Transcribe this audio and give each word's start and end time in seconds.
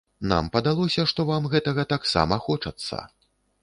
Нам 0.29 0.47
падалося, 0.55 1.05
што 1.13 1.27
вам 1.31 1.43
гэтага 1.53 1.87
таксама 1.95 2.45
хочацца. 2.51 2.95